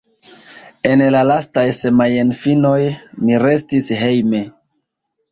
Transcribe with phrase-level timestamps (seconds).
[0.91, 2.77] En la lastaj semajnfinoj,
[3.27, 4.41] mi restis hejme.